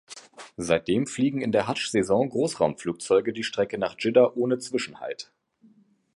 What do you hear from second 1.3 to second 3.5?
in der Haddsch-Saison Großraumflugzeuge die